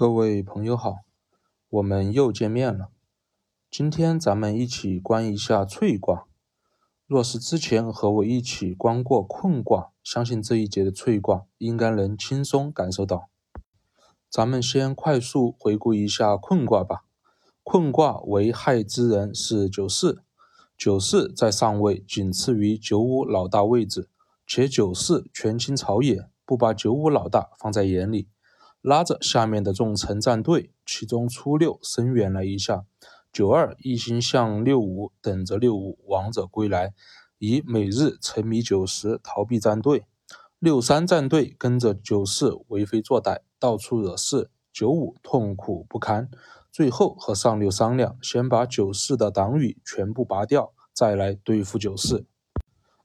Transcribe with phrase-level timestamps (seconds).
[0.00, 1.00] 各位朋友好，
[1.68, 2.88] 我们又见面了。
[3.70, 6.24] 今天咱们一起观一下翠卦。
[7.06, 13.28] 若是之前和我一起观过困卦，相信这一节的翠卦应该能轻松感受到。
[14.30, 17.04] 咱们先快速回顾一下困卦吧。
[17.62, 20.22] 困卦为害之人是九四，
[20.78, 24.08] 九四在上位，仅次于九五老大位置，
[24.46, 28.30] 且九四权倾朝野，不把九五老大放在眼里。
[28.82, 32.84] 拉着下面的众臣站队，其中初六声援了一下，
[33.30, 36.94] 九二一心向六五，等着六五王者归来，
[37.38, 40.04] 以每日沉迷九十，逃避站队。
[40.58, 46.30] 六三站队跟着九四为非作歹，到处惹事，九五痛苦不堪。
[46.72, 52.24] 最后和上六商量，先把九四的党羽全部拔掉，再来对付九四。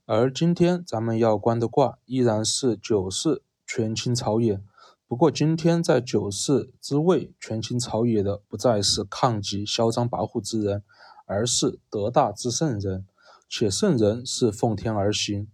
[0.06, 4.62] 而今天咱们要观的卦依然是九四权倾朝野。
[5.08, 10.82] 不过今天在九世之位权倾朝野的，不再是抗击嚣张跋扈之人，
[11.26, 13.06] 而是德大之圣人，
[13.48, 15.46] 且圣人是奉天而行，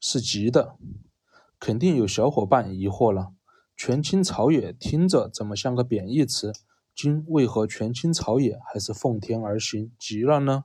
[0.00, 0.76] 是吉的。
[1.60, 3.32] 肯定有小伙伴疑惑了：
[3.76, 6.52] 权倾朝野听着怎么像个贬义词？
[6.96, 10.64] 今为何权倾朝野还是奉天而行吉了呢？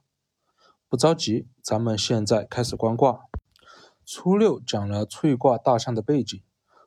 [0.87, 3.19] 不着急，咱们现在开始观卦。
[4.03, 6.41] 初六讲了翠卦大象的背景。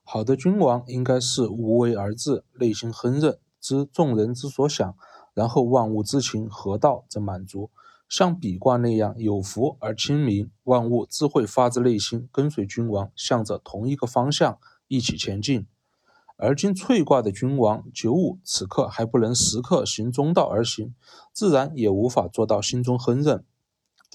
[0.05, 4.95] 好的君王应该是无为而治，内心亨润，知众人之所想，
[5.33, 7.71] 然后万物之情合道则满足。
[8.09, 14.59] 像比卦那样有福而亲民，万物自会发自内心跟随君王，向着同一个方向
[14.89, 15.67] 一起前进。
[16.37, 20.95] 而今翠卦的君王九五此刻还不能时刻行中道而行，
[21.33, 23.45] 自然也无法做到心中亨润，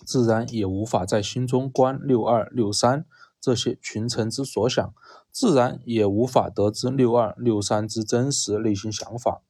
[0.05, 3.05] 自然也无法在心中观六二六三
[3.47, 4.93] 这些群臣之所想。
[5.31, 9.41] 自然也无法得知六二六三之真实内心想法，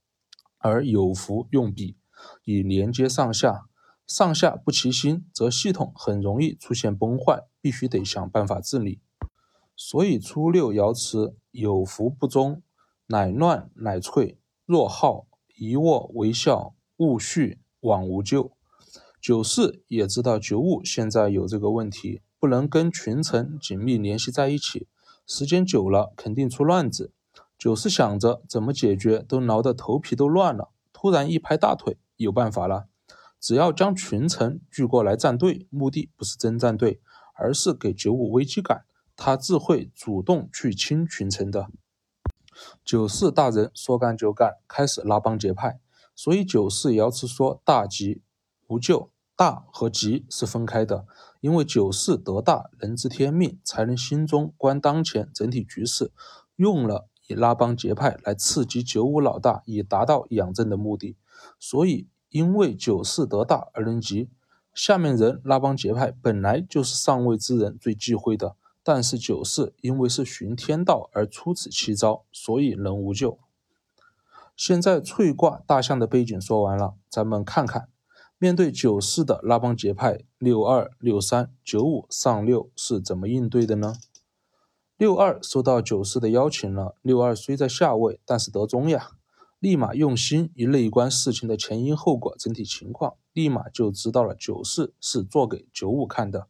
[0.60, 1.98] 而有福用笔
[2.44, 3.66] 以连接上下，
[4.06, 9.02] 上下不齐心，则系统很容易出现崩坏，必须得想办法治理。
[9.76, 12.62] 所以初六爻辞有福不终，
[13.08, 14.38] 乃乱乃脆；
[14.68, 15.26] 若好
[15.58, 18.52] 一卧为笑，勿续往无咎。
[19.20, 24.88] 九四也知道九五现在有这个问题，不能跟群臣紧密联系在一起。
[25.26, 27.12] 时间久了，肯定出乱子。
[27.58, 30.70] 九四想着怎么解决，都挠得头皮都乱了。
[30.94, 32.88] 突然一拍大腿，有办法了！
[33.40, 37.02] 只要将群臣聚过来站队，目的不是真站队，
[37.36, 41.68] 而是给九五危机感，他自会主动去清群臣的。
[42.84, 45.80] 九四大人说干就干，开始拉帮结派。
[46.16, 48.22] 所以九四爻辞说大吉
[48.68, 49.12] 无咎。
[49.38, 51.06] 大和吉是分开的，
[51.42, 56.12] 因为九四得大，人知天命，才能心中观当前整体局势，
[56.56, 61.16] 用了以拉帮结派来刺激九五老大，以达到养正的目的。
[61.60, 64.32] 所以，因为九四得大而能吉，
[64.74, 73.38] 下面人拉帮结派本来就是上位之人最忌讳的，但是九四因为是循天道而出此奇招，所以能无咎。
[74.56, 77.90] 现在翠卦大象的背景说完了，咱们看看。
[78.40, 83.96] 面对九四的拉帮结派，六二、六三、九五、上六是怎么应对的呢？
[84.96, 89.12] 六二收到九四的邀请了，六二虽在下位，但是得中呀，
[89.58, 96.48] 立马用心以内观事情的前因后果、整体情况，立马就知道了九四是做给九五看的。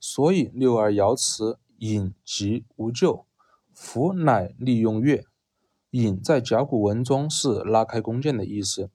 [0.00, 3.24] 所以六二爻辞隐吉无咎，
[3.72, 5.24] 福乃利用月。
[5.90, 8.90] 隐在甲骨文中是拉开弓箭的意思。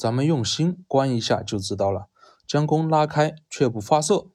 [0.00, 2.06] 咱们用心观一下就知道了，
[2.46, 4.28] 将弓拉开却不发射，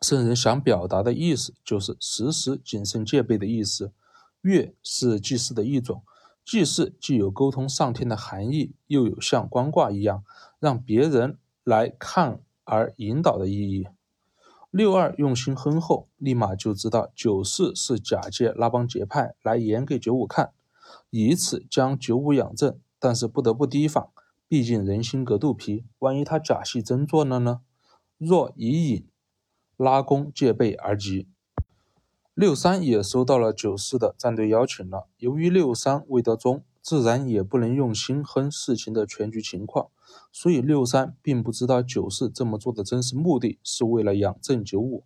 [0.00, 3.92] 圣人想表达的意思就是时时谨慎戒备的意思。
[4.40, 6.02] 月是祭祀的一种，
[6.44, 10.24] 祭祀既有沟通上天的含义，又有像观卦一样
[10.58, 13.86] 让别人来看而引导的意义。
[14.72, 20.50] 六二用心亨厚，立马就知道九四是假借拉帮结派来演给九五看，
[21.10, 24.10] 以此将九五养正，但是不得不提防。
[24.50, 27.60] 毕竟人心隔肚皮，万一他假戏真做了呢？
[28.18, 29.06] 若以引
[29.76, 31.28] 拉弓戒备而急，
[32.34, 35.06] 六三也收到了九四的战队邀请了。
[35.18, 39.90] 由于六三未得中，自然也不能用心哼事情的全局情况，
[40.32, 45.04] 所以六三并不知道九四这么做的真实目的是为了养正九五。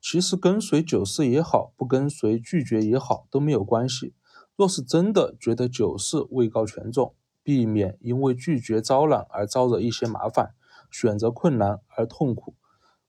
[0.00, 4.14] 其实跟随九四也好，不跟随拒绝也好都没有关系。
[4.56, 7.14] 若是真的觉得九四位高权重，
[7.46, 10.56] 避免因为拒绝招揽而招惹一些麻烦，
[10.90, 12.56] 选择困难而痛苦。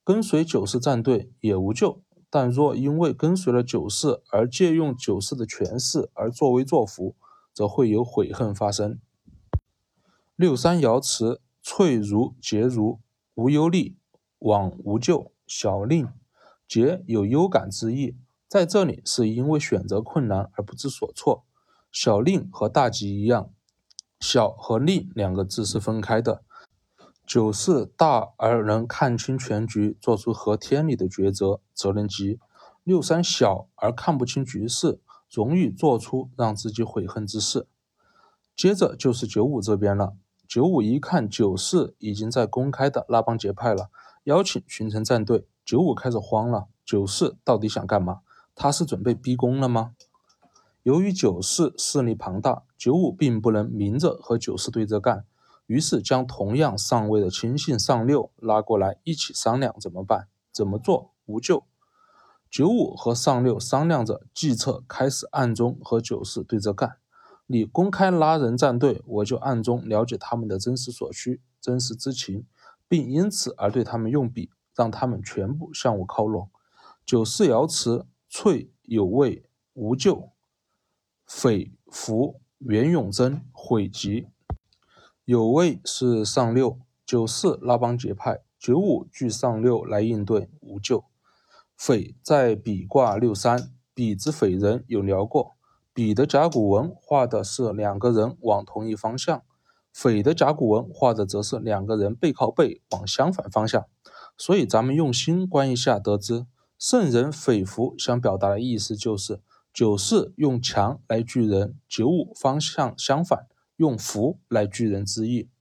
[0.04, 7.16] 跟随九世战队也无救，但若因为跟随了九世而借用九世的权势而作威作福，
[7.52, 9.00] 则会有悔恨发生。
[10.36, 13.00] 六三爻辞：翠如结如，
[13.34, 13.98] 无忧虑，
[14.38, 15.32] 往无咎。
[15.48, 16.08] 小令，
[16.68, 18.16] 结有忧感之意，
[18.48, 21.46] 在这里是因为选择困难而不知所措。
[21.92, 23.50] 小令和大吉一样，
[24.20, 26.44] 小和利两个字是分开的。
[27.26, 32.40] 九四大而能看清全局，做出合天理的抉择，责任极；
[32.84, 37.68] 六三小而看不清局势，容易做出让自己悔恨之事。
[38.56, 40.14] 接着就是九五这边了。
[40.48, 43.90] 九五一看九四已经在公开的拉帮结派了，
[44.24, 46.68] 邀请群臣站队，九五开始慌了。
[46.86, 48.22] 九四到底想干嘛？
[48.56, 49.92] 他是准备逼宫了吗？
[50.88, 55.26] 由于九四势力庞大，九五并不能明着和九四对着干。
[55.66, 60.30] 于是将同样上位的亲信上六拉过来一起商量怎么办？
[60.54, 61.66] 怎么做无救？
[62.50, 67.00] 九五和上六商量着计策，开始暗中和九四对着干。
[67.48, 72.46] 你公开拉人站队，我就暗中了解他们的真实所需、真实之情，
[72.88, 76.50] 并因此而对他们用笔，让他们全部向我靠拢。
[77.06, 80.32] 九四爻辞：翠有位无咎，
[81.28, 84.28] 匪服袁永贞悔极。
[85.26, 91.04] 有位是上六，九四拉帮结派，九五据上六来应对，无救。
[91.76, 95.58] 匪在比卦六三，比之匪人有聊过，
[95.94, 99.44] 比的甲骨文画的是两个人往同一方向，
[99.92, 103.86] 匪的甲骨文画的则是两个人背靠背往相反方向。
[104.38, 106.48] 所以咱们用心观一下，得知
[106.80, 109.42] 圣人匪符想表达的意思就是
[109.78, 113.46] 九四用强来拒人，九五方向相反。
[113.76, 115.52] 用福来拒人之意。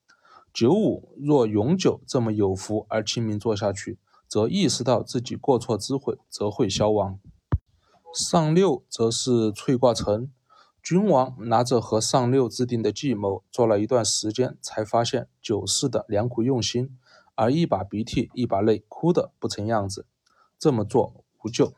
[0.54, 7.20] 九五若永久这么有福而清明做下去，则意识到自己过错之悔，则会消亡。
[8.14, 10.32] 上六则是翠卦成，
[10.82, 16.96] 君王拿着和上六制定的计谋，做了一段时间，才发现九四的良苦用心，
[17.34, 20.06] 而一把鼻涕一把泪，哭得不成样子。
[20.58, 21.74] 这么做无救。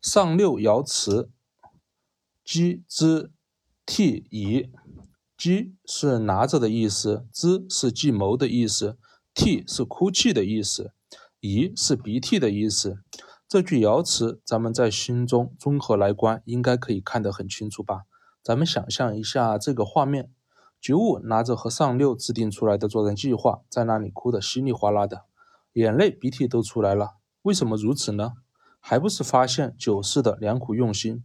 [0.00, 1.28] 上六爻辞：
[2.46, 3.32] 积之
[3.84, 4.70] 涕乙。
[5.36, 8.96] 鸡是拿着的意思，之是计谋的意思，
[9.34, 10.92] 涕是哭泣的意思，
[11.40, 13.00] 遗是鼻涕的意思。
[13.48, 18.02] 这句爻辞，咱们在心中综合来观，应该可以看得很清楚吧？
[18.44, 20.30] 咱们想象一下这个画面：
[20.80, 25.24] 九五拿着和上六制定出来的作战计划，在那里哭得稀里哗啦的，
[25.72, 27.16] 眼泪鼻涕都出来了。
[27.42, 28.34] 为什么如此呢？
[28.78, 31.24] 还不是发现九四的良苦用心？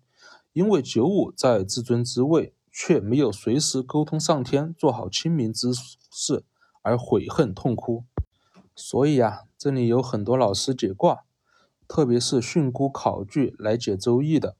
[0.53, 2.53] 因为九五在至尊之位。
[2.73, 6.45] 却没有随时沟通上天，做好清明之事
[6.81, 8.05] 而悔恨痛哭。
[8.73, 11.25] 所以呀，这里有很多老师解卦，
[11.85, 14.55] 特别是训诂考据来解周易的，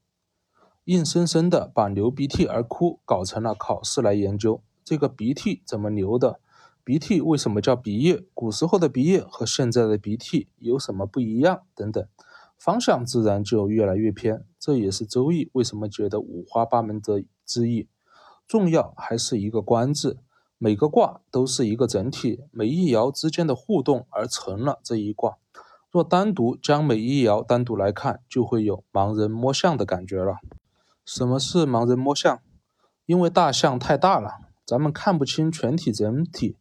[0.84, 4.62] 硬生生的把流鼻涕而哭搞成了考试来研究。
[4.84, 6.38] 这个鼻涕怎么流的？
[6.84, 8.26] 鼻涕为什么叫鼻液？
[8.34, 11.62] 古时候的鼻液和现在的鼻涕有什么不一样？
[11.74, 12.06] 等等，
[12.64, 14.44] 方向自然就越来越偏。
[14.60, 17.88] 这也是周易为什么觉得五花八门的之意。
[18.46, 20.20] 重要还是一个“观”字，
[20.58, 25.38] 每个卦都是一个整体，每一爻之间的互动而成了这一卦。
[25.90, 30.36] 若单独将每一爻单独来看，就会有盲人摸象的感觉了。
[31.04, 32.40] 什么是盲人摸象？
[33.06, 34.30] 因为大象太大了，
[34.64, 36.56] 咱们看不清全体整体。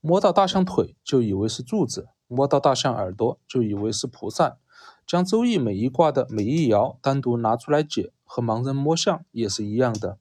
[0.00, 4.56] 摸到大象腿就以为是柱子，摸到大象耳朵就以为是蒲扇。
[5.06, 10.18] 将周易每一卦的每一爻单独拿出来解，和盲人摸象也是一样的。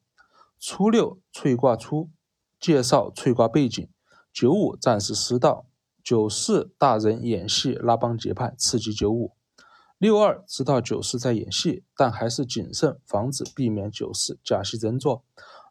[0.60, 2.10] 初六翠卦初，
[2.60, 3.88] 介绍翠卦背景。
[4.32, 5.66] 九五暂时失道，
[6.04, 9.34] 九四大人演戏拉帮结派，刺激九五。
[9.98, 15.24] 六二知道九四在演戏，但还是谨慎，防止避免九四假戏真做。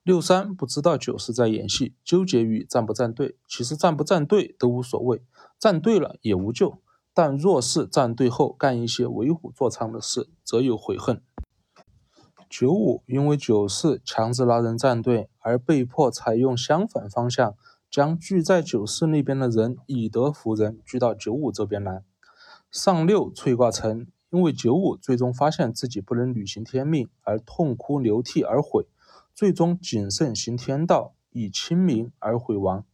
[0.03, 3.37] 六三不知道九四在演戏，纠结于站不站队。
[3.47, 5.23] 其实站不站队都无所谓，
[5.59, 6.82] 站对了也无救。
[7.15, 11.21] 但若是站队后干一些为虎作伥的事，则有悔恨。
[12.49, 17.55] 九五因为九四强制拉人站队，而被迫采用相反方向，
[17.91, 22.03] 将聚在九四那边的人以德服人，聚到九五这边来。
[22.71, 28.87] 上六翠卦成，因为九五最终发现自己不能履行天命，而痛哭流涕而悔，
[29.35, 32.85] 最终谨慎行天道，以清明而悔亡。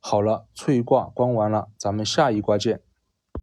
[0.00, 2.82] 好了，翠卦观完了，咱们下一卦见。